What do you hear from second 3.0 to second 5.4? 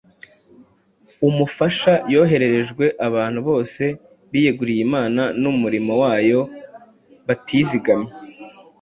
abantu bose biyeguriye Imana